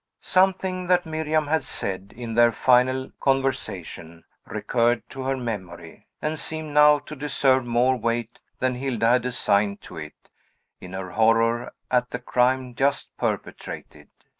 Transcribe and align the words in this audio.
Something 0.23 0.87
that 0.87 1.05
Miriam 1.05 1.45
had 1.45 1.63
said, 1.63 2.11
in 2.17 2.33
their 2.33 2.51
final 2.51 3.11
conversation, 3.19 4.23
recurred 4.47 5.07
to 5.11 5.21
her 5.21 5.37
memory, 5.37 6.07
and 6.23 6.39
seemed 6.39 6.73
now 6.73 6.97
to 6.97 7.15
deserve 7.15 7.67
more 7.67 7.95
weight 7.95 8.39
than 8.57 8.73
Hilda 8.73 9.09
had 9.11 9.25
assigned 9.25 9.81
to 9.81 9.97
it, 9.97 10.31
in 10.79 10.93
her 10.93 11.11
horror 11.11 11.71
at 11.91 12.09
the 12.09 12.17
crime 12.17 12.73
just 12.73 13.15
perpetrated. 13.15 14.09